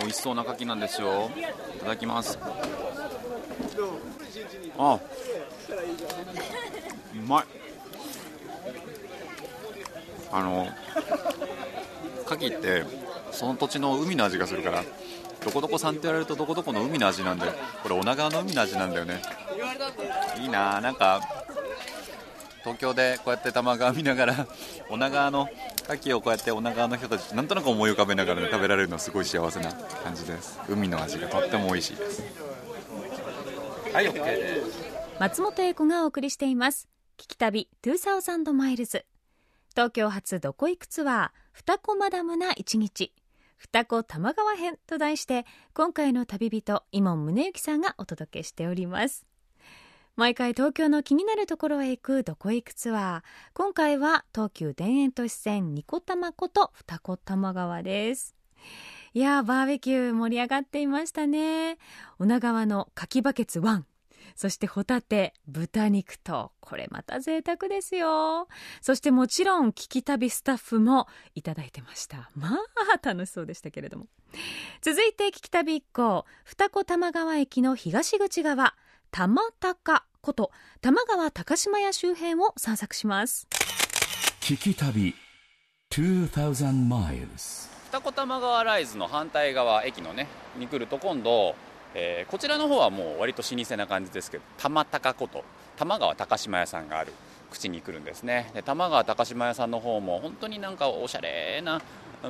[0.00, 1.30] 美味しそうな牡蠣なんですよ。
[1.76, 2.38] いただきます。
[4.78, 5.00] あ
[7.14, 7.44] うまい。
[10.32, 10.68] あの
[12.26, 12.84] 牡蠣って
[13.32, 14.84] その土地の海の味がするから
[15.46, 17.46] どこどこさんって言われるとどこどこの海の味なんで
[17.80, 19.22] これ女川の海の味なんだよね。
[20.40, 21.20] いいななんか
[22.64, 24.48] 東京でこうやって玉川見ながら
[24.90, 25.48] 女川の
[25.88, 30.58] 牡蠣をこうやって女川の人たちなんとなく思い浮かべながら、ね、食べられるのすごい幸せな感じです。
[30.68, 32.24] 海の味がとっても美味しいです。
[33.92, 34.84] はい OK です
[35.20, 36.88] 松本英子がお送りしています。
[37.16, 39.06] 聞き旅2000マイルズ
[39.70, 43.12] 東京発どこ行くツアー二子マダムな一日。
[43.56, 49.26] 二子玉川編と題して今回の旅人伊門宗行さんがお届けしております。
[50.16, 53.22] 毎回東京の気になるところへ行くどこ行くツアー。
[53.52, 58.34] 今回は東急田園都市線ニコ玉こと二子玉川です。
[59.12, 61.78] いやバーベキュー盛り上がっていましたね。
[62.18, 63.95] 女川の柿バケツ1
[64.36, 68.48] そしてホタテ、豚肉と、これまた贅沢ですよ。
[68.80, 72.30] そしてもちろん、聞き旅スタッフもいただいてました。
[72.36, 72.58] ま
[72.94, 74.06] あ、楽しそうでしたけれども。
[74.82, 78.74] 続いて聞き旅一行、二子玉川駅の東口側、
[79.10, 83.48] 玉高こと玉川高島屋周辺を散策します。
[84.40, 85.14] 聞き旅
[85.90, 90.26] 2000 miles 二子玉川ライズの反対側駅のね
[90.58, 91.54] に来ると今度
[91.98, 95.42] えー、こちらの方はもう割と老舗な感じですけど玉高こと
[95.78, 97.10] 玉川高島屋さんがある
[97.50, 98.50] 口に来るんですね。
[98.54, 101.80] で玉川高島屋さんの方も本当になんかおしゃれな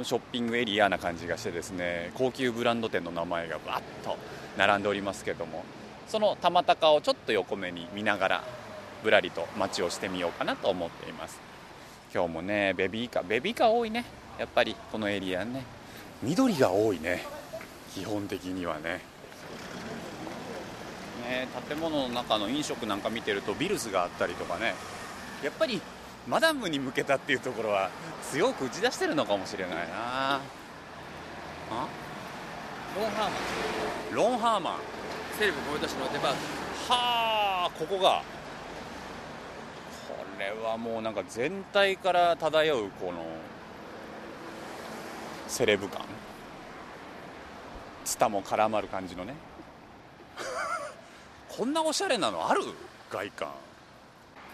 [0.05, 4.17] ショッピングエリアな感じがしてですね高級ブランド店の名前がバッと
[4.57, 5.65] 並んでおりますけども
[6.07, 8.45] その玉高をちょっと横目に見ながら
[9.03, 11.41] ぶらりと街をしてみようかなと思っています。
[12.15, 14.05] 今日もねベビーカーベビーカー多いね。
[14.39, 15.65] やっぱりこのエリアね。
[16.23, 17.25] 緑が多いね。
[17.95, 19.16] 基本的にはね。
[21.27, 24.75] ね建物の中の飲食なんか見てるとビルズがあったりとかね
[25.43, 25.81] やっぱり
[26.27, 27.91] マダムに向けたっていうところは
[28.33, 29.85] 強く打ち出してるのかもしれないな。
[29.95, 30.41] あ？
[32.97, 34.15] ロンハーマン。
[34.15, 34.75] ロンハーマン。
[35.39, 36.37] 西武森田市のデパート。
[36.93, 38.23] はあここが。
[40.09, 43.25] これはもうなんか全体から漂うこの
[45.47, 46.03] セレブ感。
[48.05, 49.35] ツタも絡まる感じのね
[51.57, 52.63] こんなおしゃれなのある？
[53.11, 53.49] 外観。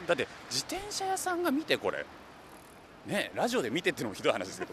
[0.07, 2.05] だって自転車屋さんが見てこれ。
[3.07, 4.73] ねラジオで見てっていうのもひどい話ですけど。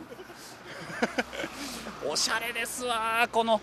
[2.11, 3.27] おしゃれですわ。
[3.31, 3.59] この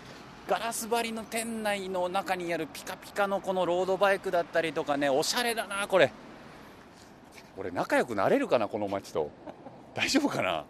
[0.47, 5.09] ガラス張りの店内の中にあるピカピカのこのロードバイクだったりとかね。
[5.09, 6.11] おしゃれだなこれ。
[7.57, 9.31] 俺仲良くなれるかなこの街と。
[9.93, 10.65] 大丈夫かな？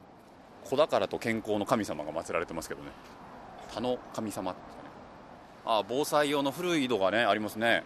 [0.63, 2.91] 子宝と健康の神様が祀られてますけどね。
[3.73, 4.55] 田の神様。
[5.69, 7.84] あ防災用の古い井戸がねありますね。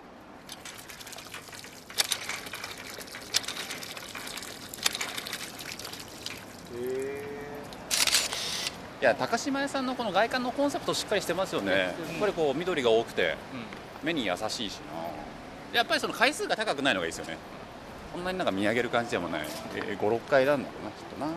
[9.01, 13.35] いや高島屋さんのこの外観のコンセプトしっかりしてますよね、やっぱりこう緑が多くて、
[14.03, 14.75] 目に優しいし
[15.73, 15.75] な。
[15.75, 17.37] やっぱりその回数が高くないのがいいですよね。
[18.13, 19.41] こんなになんか見上げる感じでもない、
[19.75, 21.31] えー、56階なんだろうなきっとな。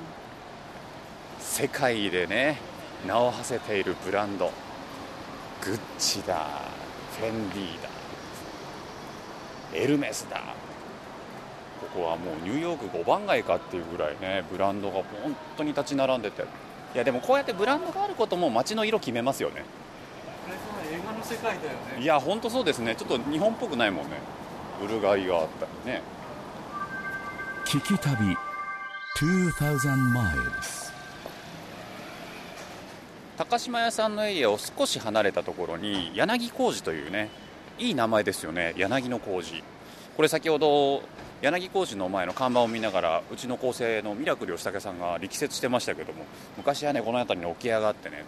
[1.38, 2.58] 世界でね
[3.06, 4.52] 名を馳せているブランド
[5.64, 6.60] グッチだ。
[7.18, 7.88] フェンディだ。
[9.72, 10.42] エルメスだ。
[11.80, 15.04] ここはもうニューヨーク5番街かっていうぐらいねブランドが本
[15.56, 16.42] 当に立ち並んでて。
[16.94, 19.64] いやでもこうやってブランドがあることも街の色決めますよね。
[20.92, 21.58] 映画の世界だよ
[21.96, 22.02] ね。
[22.02, 22.94] いや本当そうですね。
[22.94, 24.18] ちょっと日本っぽくないもんね。
[24.80, 26.02] ブルガリがあったりね。
[27.64, 28.36] 聞き旅
[29.16, 30.83] 2000 miles
[33.36, 37.30] 高島屋さんのエリアを少し離れたところに柳小路というね
[37.78, 39.64] いい名前ですよね柳の小路。
[40.16, 41.02] これ先ほど
[41.42, 46.24] 柳小路の前の看板を見ながらうちの構成のミラクル吉武さんが力説してましたけども
[46.56, 48.24] 昔はねこの辺りに起き上がってね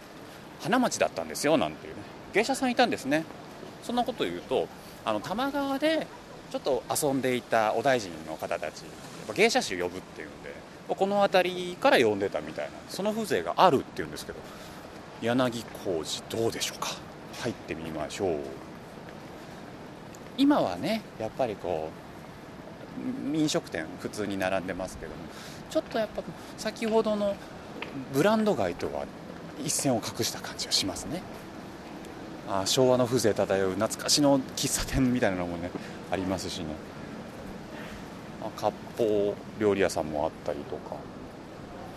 [0.61, 2.01] 花町だったんですよなんていうね。
[2.35, 3.25] 芸者さんいたんですね。
[3.85, 4.67] そんなこと言うと
[5.05, 6.09] あの多摩川で
[6.51, 8.83] ちょっと遊んでいたお大臣の方たち
[9.35, 10.53] 芸者衆呼ぶっていうんで
[10.89, 14.39] この辺りから呼んでたみたいなその風情があるっていうんですけど
[15.23, 16.89] 柳小路どうでしょうか？
[17.43, 18.39] 入ってみましょう。
[20.39, 21.91] 今はねやっぱりこ
[23.33, 25.17] う飲食店普通に並んでますけども
[25.71, 26.23] ちょっとやっぱ
[26.57, 27.35] 先ほどの
[28.13, 29.05] ブランド街とは
[29.65, 31.23] 一線を画した感じがしますね。
[32.49, 35.71] あ昭和の風情漂う懐かしの喫茶店みたいなのもね
[36.11, 36.67] ありますしね。
[38.57, 40.97] 割烹料理屋さんもあったりとか。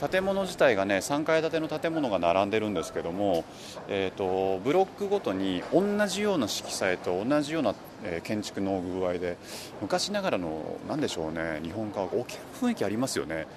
[0.08, 3.44] 建物自体がね3階建ての建物が並んでるんですけども、
[3.88, 9.38] えーと、ブロックごとに同じような色彩と同じような、え、建築の具合で
[9.82, 13.48] 昔ながらの何でしょうね日本家屋大きな雰囲気ありますよね。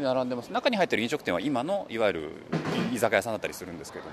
[0.00, 0.52] 並んでます。
[0.52, 2.30] 中に入ってる飲食店は今のいわゆる
[2.92, 4.10] 居酒屋さんだったりするんですけども。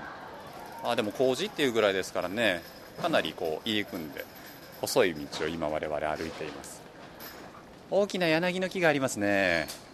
[0.84, 2.62] あでも工事っていうぐらいですからね
[3.00, 4.24] かなりこう入り組んで
[4.80, 6.82] 細い道を今我々歩いています。
[7.90, 9.85] 大きな柳の木がありますね。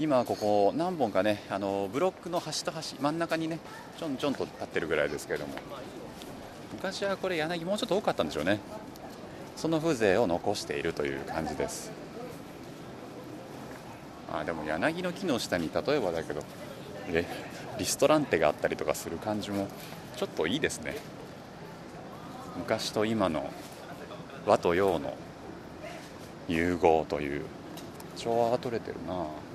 [0.00, 3.58] 今ここ何本かねあのブロックの端と端真ん中にね
[3.98, 5.54] ちょんちょんと立ってるぐらいですけれども。
[6.72, 8.60] 昔はこれ柳もうちょっと多かったんでしょうね。
[9.56, 11.90] その風情を残しているという感じです。
[14.32, 16.42] あでも柳の木の下に例えばだけど
[17.10, 17.26] レ
[17.78, 19.66] リストランテがあったりとかする感じも
[20.16, 20.96] ちょっといいですね。
[22.56, 23.50] 昔と今の
[24.46, 25.14] 和と洋の
[26.46, 27.42] 融合という
[28.16, 29.47] 調和が取れてるなあ。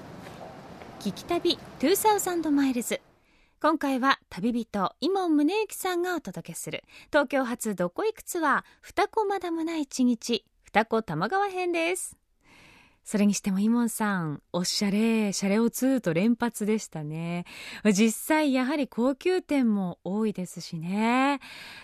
[1.04, 3.02] 聞き旅2000マイルズ
[3.62, 6.86] 今回は旅人伊門宗行さんがお届けする。
[7.12, 12.23] 東京発どこいくつは二子まだもない一日二子玉川編です。
[13.04, 17.46] それにしてもイモンさん、おしゃれ、シャレオ2と連発でしたね。
[17.86, 21.40] 実際やはり高級店も多いですしね。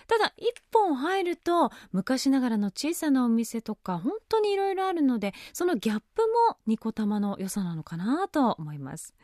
[0.06, 9.14] ただ一本入ると昔ながらの小さなお店とか本当にいろいろあるので、そのギャップもニコ玉の良さなのかなと思います。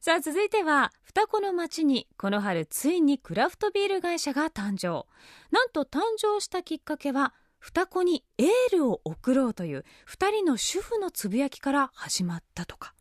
[0.00, 5.06] さあ続いては双子の町にこの春ついにクラフトビール会社が誕生
[5.50, 7.32] なんと誕生したきっかけは
[7.64, 12.92] 双子にエールを送ろうという2人の主婦のつぶやきから始まったとか。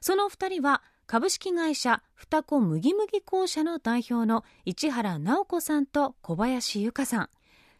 [0.00, 7.28] その2人は株式会社双子麦麦公社の代表の市原直子さんと小林由香さん。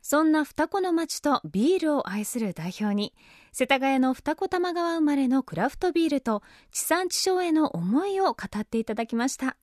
[0.03, 3.15] そんな双子の町とビールを愛する代表に
[3.53, 9.57] 世田谷の二子玉川生まれのクラフトビールと地産地消への思いを語っていただきました。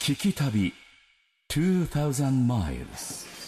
[0.00, 0.74] 聞き旅
[1.48, 3.47] 2000 miles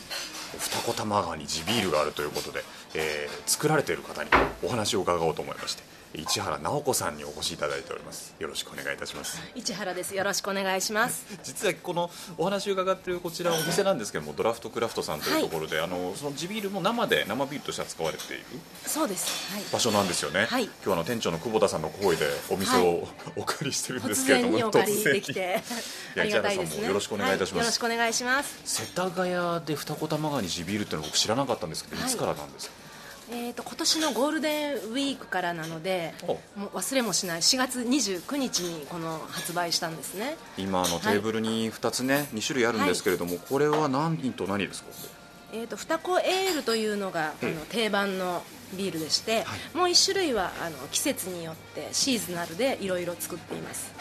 [0.59, 2.63] 二子玉川に地ビールがあるということで、
[2.95, 4.31] えー、作られている方に
[4.63, 6.00] お話を伺おうと思いまして。
[6.15, 8.35] 市原直子さんにお越しいただいております。
[8.39, 9.41] よろしくお願いいたします。
[9.55, 10.15] 市原です。
[10.15, 11.25] よろしくお願いします。
[11.45, 18.45] 実はこのお話を伺っているこちらお店なんですけどもドラフトクラフトさんというところで、はい、あのその地ビールも生で生ビールとして扱われている
[18.87, 25.63] そうです、はい、場所なんですよね、はい、今日あの店長の久保田さんの声でお店を、お借りしてるんですけれども突然にお借りできて。
[26.19, 26.89] ありがたいですね。
[26.89, 28.59] よろしくお願いいたします、よろしくお願いします。
[28.65, 32.80] 世田谷で二子玉川に地ビールっていうの僕知らなかったんですけど、いつからなんですか？
[33.33, 40.37] えーと、今年のゴールデンウィークからなのでもう忘れもしない4月29日にこの発売したんですね。
[40.59, 44.89] 今のテーブルに2つね、はい、2種類あるんですけれども、はい、これは何と何ですか？
[45.53, 48.43] えーと、二子エールというのがあの定番の
[48.77, 53.93] ビールでして、はい、もう1種類はあの季節によってシーズナルでいろいろ作っています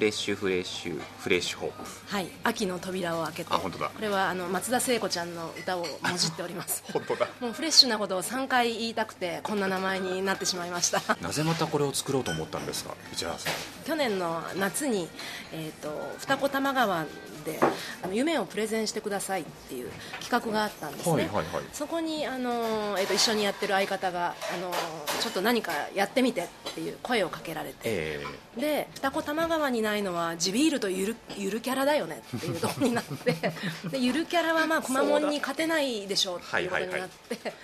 [0.00, 1.84] フレッシュフレッシュフレッシュホープ。
[2.06, 2.26] はい。
[2.42, 3.52] 秋の扉を開けて。
[3.52, 3.90] あ本当だ。
[3.90, 5.86] これはあの松田聖子ちゃんの歌をも
[6.16, 6.82] じっております。
[6.90, 7.28] 本当だ。
[7.38, 11.02] もうフレッシュなことを3回言いたくてこんな名前になってしまいました。
[11.20, 13.52] なぜまたこれを作ろうと思ったんですか市原さん。
[13.84, 15.06] 去年の夏に、
[15.52, 17.04] えーと、二子玉川
[17.44, 17.58] で
[18.02, 22.52] あの夢をプレゼンしてくださいっていう企画があったんですね、はいはいはい、そこにあの、
[22.98, 24.72] えーと、一緒にやってる相方があの
[25.20, 33.32] ちょっと何かやってみてっていう声をかけられて、えー、で二子玉川にないのは地ビールとゆるゆるキャラだよねっていうことになって
[33.90, 37.34] でゆるキャラはまあくまモンに勝てないでしょうっていうことになって。
[37.34, 37.54] はいはいはい。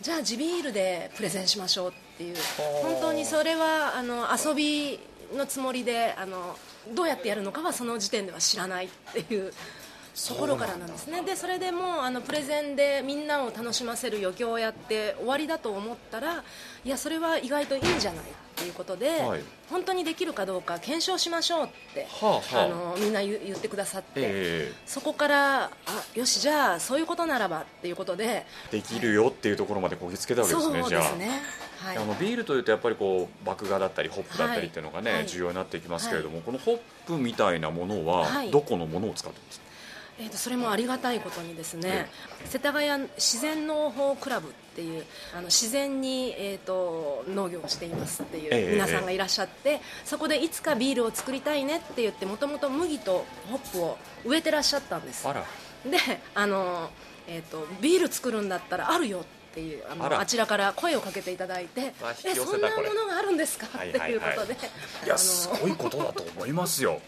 [0.00, 2.36] じゃあ地ビールでプレゼンしましょうっていう。
[2.82, 4.98] 本当にそれはあの遊び
[5.32, 9.52] のつもりであのどうやってやるのかはその時点では知らないっていう。
[10.28, 11.22] ところからなんですね。
[11.22, 15.58] でそれでもうあのプレゼンでみんなを楽しませる余興をやって終わりだ。
[15.58, 16.44] と思ったら
[16.84, 25.70] いやそれは意外といいんじゃないっていうことで、はい、本当にできるかどうか検証しましょうって、はあはあ、あのみんな言ってくださって、えー、そこからあ
[26.14, 31.02] よしじゃあそういうことならばっていうことでできるよっていうところまでこぎつけたわけですね、じゃあ。
[31.82, 39.66] はい、あのビールというとやっぱりこう麦芽だったりホップだったりっていうのがね、はい、重要になっていきますけれども、はい、このホップみたいなものはどこのものを使ってますか、
[40.18, 42.08] えーと、それもありがたいことにですね、
[42.44, 55.26] 世田谷自然農法クラブっていうあの自然に、えーと、農業をしていますっていう皆さんがいらっしゃって、そこでいつかビールを作りたいねって言ってもともと麦とホップを植えてらっしゃったんです。
[55.84, 55.98] で
[56.34, 56.90] あの、
[57.26, 61.92] えーと、ビール作るんだったらあるよっていうあのあちらから声をかけていただいて
[62.24, 63.66] えそんなものがあるんですか？
[63.66, 64.56] っていうことで、
[65.04, 67.00] いやすごいことだと思いますよ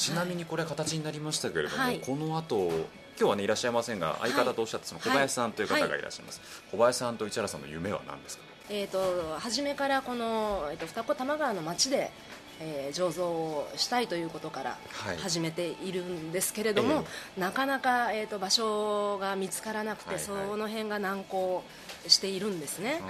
[0.00, 2.74] ちなみにこれ形になりましたけれども、はい、この後今
[3.18, 8.44] 日はねいらっしゃいませんが相方とおっしゃってその小林さんという方がいらっしゃいます、はい、小林さんと市原さんの夢は何ですか？
[8.70, 12.12] えーと、初めからこの、えーと、二子玉川の町で、
[12.60, 14.78] えー、醸造をしたいということから
[15.18, 17.04] 始めているんですけれども、はい
[17.36, 17.40] え。
[17.40, 21.64] ー、なかなか、えーと、場所が見つからなくて、はいはい、その辺が難航
[22.06, 23.02] しているんですね、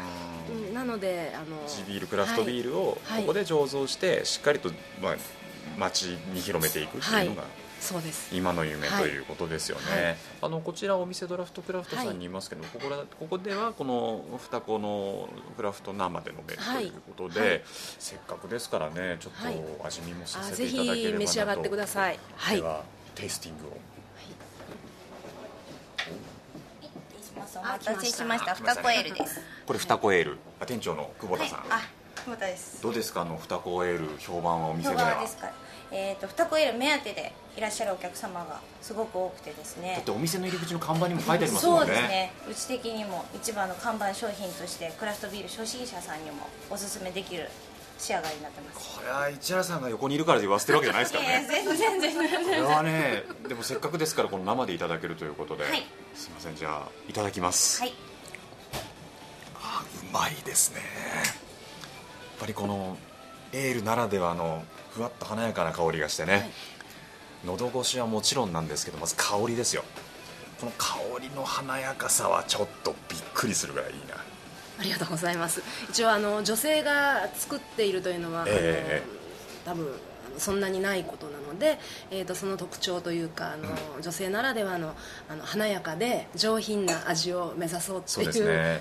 [0.50, 4.70] うん、なのであの地ビールクラフトビールをここで醸造して、しっかりと、
[5.00, 5.16] まあ、
[5.78, 6.02] 町
[6.32, 7.44] に広めていくっていうのが、
[7.80, 8.34] そうです。
[8.34, 10.04] 今の夢ということですよね、はい。
[10.04, 17.64] はい、あのこちらお店ドラフトクラフトさんにいますけど、はい、ここらここではこの双子のクラフト生で飲めるということで、
[17.98, 19.32] せっかくですからねちょっ
[19.78, 22.84] と味見もさせていただければなと、召し上がってください、はい、では
[23.14, 23.76] テイスティングを。
[27.52, 28.00] お待た。
[28.00, 28.54] せしました。
[28.54, 29.40] 二子エールです。
[29.66, 30.38] これ二子エール。
[30.66, 31.58] 店長の久保田さん。
[31.68, 31.82] あ、
[32.38, 32.82] です。
[32.82, 33.22] どうですか？
[33.22, 35.20] あの二子エール評判はお店では。
[35.20, 35.50] ですか？
[35.92, 39.94] えーと、二子エール目当てでいらっしゃるお客様がすごく多くてですね。
[39.96, 41.86] だってお店の入り口の看板にも書いてありますもんね。
[41.86, 42.32] そうですね。
[42.48, 47.48] うち的にも一番の看板商品としてクラフトビール初心者さんにもおすすめできる
[47.98, 48.96] 仕上がりになってます。
[48.98, 51.46] これは市原さんが横にいるから言わせてるわけじゃないですからね。
[51.50, 55.82] 全然全然これはねでもせっかくですからこの生でいただけるということで、はい、
[56.14, 56.56] すみません。
[56.56, 57.80] じゃあいただきます。
[57.80, 57.92] はい。
[59.56, 60.80] あうまいですね
[62.40, 62.96] ぱりこの
[63.52, 66.50] エールならではのふわっと華やかな香りがしてね、はい、
[67.44, 69.84] 喉越しはもちろんなんですけどまず香りですよ。
[70.60, 74.16] この香りの華やかさはちょっとびっくりするぐらいいいな。
[74.78, 75.62] ありがとうございます。
[75.90, 79.88] 一応あの女性が作っているというのは、えー、多分
[80.38, 81.78] そんなにないことなので、
[82.10, 84.94] えーと、その特徴というかあの、うん、女性ならではの
[85.28, 88.80] あの華やかで上品な味を目指そうっていう、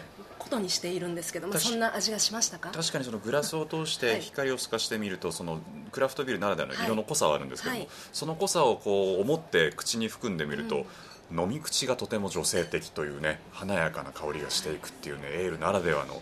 [0.49, 2.71] ね、ことにしているんですけどもそんな味がしましたか？
[2.71, 5.59] 確かにそのグラスを通して光を透かしてみると、はい、その
[5.91, 10.85] クラフトビールならではの色の濃さはあるんですけども、はい、その濃さをこう思って口に含んでみると、
[11.31, 16.13] うん、飲み口がとても女性的というね華やかな香りがしていくっていうねエールならではの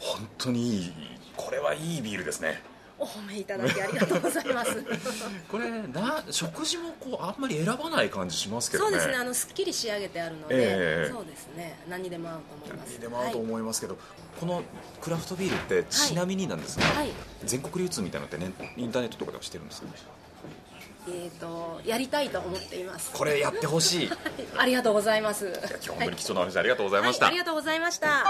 [0.00, 0.92] 本当にいい
[1.36, 2.62] これはいいビールですね
[2.98, 4.82] お褒めいただきありがとうございます。
[5.50, 8.90] これな食事もこうあんまり選ばない感じしますけどね。
[8.90, 12.88] そうですねあのすっきり仕上げてあるので、えー、そうですね何にでも合うと思います。
[12.88, 14.02] 何にでも合うと思いますけど、はい、
[14.40, 14.62] この
[15.02, 17.10] クラフトビールってちなみになんですが、はい、
[17.44, 19.88] 全国流通みたいなのってねインターネットとかではしてるんですか？
[21.08, 23.12] えーと、やりたいと思っています。
[23.12, 24.10] これやってほしい。
[24.58, 25.46] ありがとうございます。
[25.46, 28.24] 今日本当に貴重な話、ありがとうございました、ありがとうございました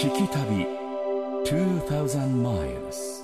[0.00, 0.66] 聞き旅
[1.44, 3.22] 2000 miles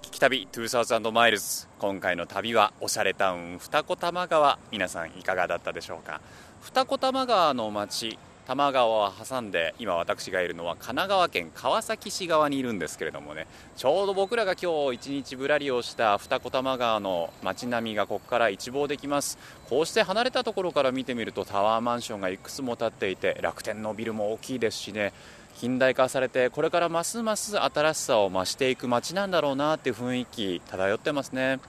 [0.00, 4.58] 聞き旅2000マイルズ今回の旅はおしゃれタウン二子玉川。
[4.70, 6.22] 皆さんいかがだったでしょうか？
[6.62, 19.38] 二子玉川の街多摩川を挟んで今私がいるのは神奈川県川崎市側にいるんですけれどもねちょうど僕らが今日一日ぶらりをした二子玉川の街並みがここから一望できます。
[19.68, 25.12] こうして離れたところから見てみるとタワーマンションがいくつも建っていて楽天のビルも大きいですしね
[25.54, 31.60] 近代化されてこれからますます新しさを増していく街なんだろうなっていう雰囲気漂ってますね。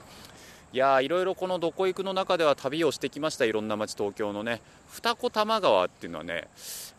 [0.74, 4.60] いやいろいろこのどこ行くの中では旅をしてきましたいろんな街東京のね。
[4.90, 6.46] 二子玉川っていうのはねやっ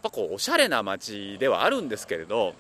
[0.02, 2.56] ぱこうおしゃれな街ではあるんですけれど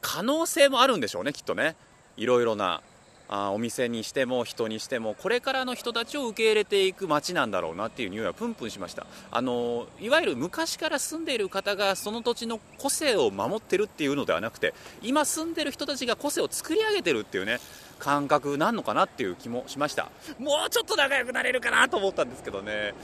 [0.00, 1.74] 可能性もあるんでしょうねきっとね。
[2.16, 2.80] いろいろな
[3.28, 9.04] あお店にしても人にしてもこれからの人たちを受け入れていく街なんだろうなっていう匂いはプンプンしました。
[9.32, 17.58] あのいわゆる昔から住んでいる方がその土地の個性を守ってるっていうのではなくて今住んでる人たちが個性を作り上げてるっていうね
[17.98, 20.10] 感覚なんのかなっていう気もしました。
[20.38, 22.94] もうちょっと仲良くなれるかなと思ったんですけどね。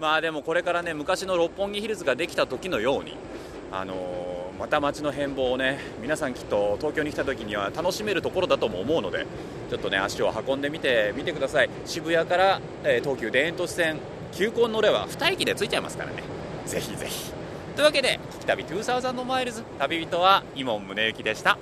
[0.00, 3.16] まあでもこれからね昔の六本木ヒルズができた時のように
[3.72, 9.26] あのまた街の変貌をね皆さんきっと東京に来た時には楽しめるところだとも思うので
[9.70, 11.70] ちょっとね足を運んでみてみてください。
[11.84, 13.98] 渋谷から、えー、東急田園都市線
[14.32, 16.22] 急行乗れば2駅で着いちゃいますからね。
[16.66, 17.32] ぜひぜひ。
[17.74, 21.58] というわけで「聞き旅2000マイルズ」旅人は伊門宗行でした。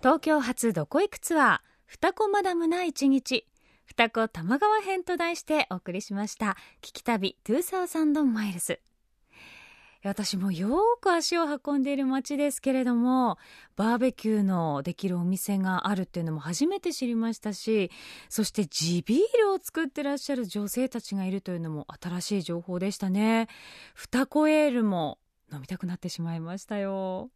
[0.00, 3.46] 東京発どこ行くツアー二子マダムな一日。
[3.84, 8.80] 二子玉川編と題してお送りしました「聞き旅2000マイルズ」
[10.02, 13.36] 私もよく足を運んでいる街ですけれども
[13.76, 17.90] バーベキューのできるお店があるっていうのも初めて知りましたし
[18.30, 23.48] そして地ビールを作ってらっしゃる女性たちがいるというのも新しい情報でしたね。
[23.94, 25.18] 二子エールも
[25.52, 27.30] 飲みたくなってしまいましたよ。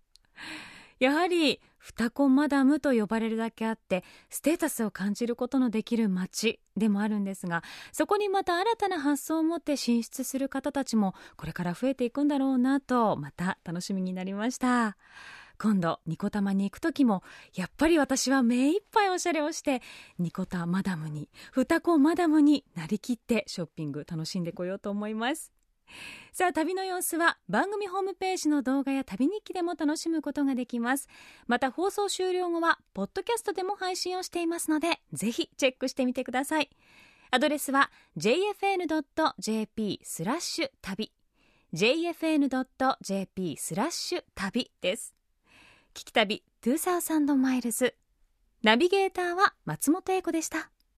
[0.99, 14.97] やはり二子マダムと呼ばれるだけあってステータスを感じることのできる街でもあるんですがそこにまた新たな発想を持って進出する方たちもこれから増えていくんだろうなとまた楽しみになりました。
[15.57, 17.23] 今度ニコタマに行く時も
[17.55, 19.83] やっぱり私は目いっぱいおしゃれをして
[20.19, 25.54] ニコタマダムに二子マダムになりきってショッピング楽しんでこようと思います。
[26.33, 31.09] さあ旅の様子は番組ホームページの動画や旅日記でも楽しむことができます。
[31.47, 36.71] また放送終了後はポッドキャストでも配信をしていますのでぜひチェックしてみてください。
[37.31, 41.13] アドレスは jfn.jp スラッシュ旅。
[41.73, 45.15] jfn.jp スラッシュ旅です。
[45.95, 47.95] 聞き旅2000マイルズ
[48.63, 50.74] ナビゲーターは松本英子でした。